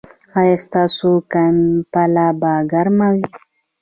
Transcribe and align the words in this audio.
ایا 0.39 0.55
ستاسو 0.65 1.09
کمپله 1.33 2.27
به 2.39 2.51
ګرمه 2.71 3.07
وي؟ 3.13 3.25